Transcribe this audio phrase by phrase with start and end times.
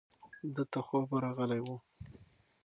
[0.55, 1.67] ده ته خوب ورغلی و.